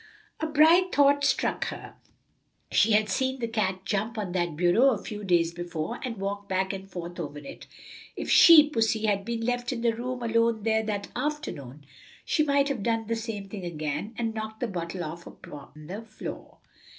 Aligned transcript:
A 0.39 0.47
bright 0.47 0.95
thought 0.95 1.23
struck 1.23 1.65
her. 1.65 1.93
She 2.71 2.93
had 2.93 3.07
seen 3.07 3.37
the 3.37 3.47
cat 3.47 3.85
jump 3.85 4.17
on 4.17 4.31
that 4.31 4.55
bureau 4.55 4.89
a 4.89 4.97
few 5.03 5.23
days 5.23 5.53
before 5.53 5.99
and 6.03 6.17
walk 6.17 6.49
back 6.49 6.73
and 6.73 6.89
forth 6.89 7.19
over 7.19 7.37
it. 7.37 7.67
If 8.15 8.27
she 8.27 8.67
(pussy) 8.67 9.05
had 9.05 9.23
been 9.23 9.41
left 9.41 9.71
in 9.71 9.81
the 9.81 9.93
room 9.93 10.23
alone 10.23 10.63
there 10.63 10.81
that 10.83 11.09
afternoon 11.15 11.85
she 12.25 12.41
might 12.43 12.67
have 12.69 12.81
done 12.81 13.05
the 13.05 13.15
same 13.15 13.47
thing 13.47 13.63
again, 13.63 14.15
and 14.17 14.33
knocked 14.33 14.61
the 14.61 14.67
bottle 14.67 15.03
off 15.03 15.27
upon 15.27 15.85
the 15.85 16.01
floor. 16.01 16.57